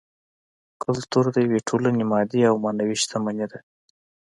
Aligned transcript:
کولتور 0.81 1.25
د 1.35 1.37
یوې 1.45 1.59
ټولنې 1.69 2.03
مادي 2.11 2.41
او 2.49 2.55
معنوي 2.63 2.95
شتمني 3.01 3.45
ده 3.51 3.59